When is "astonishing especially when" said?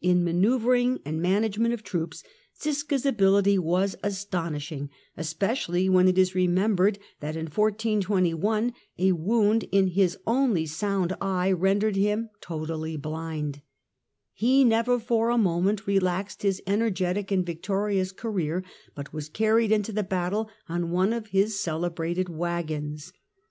4.02-6.08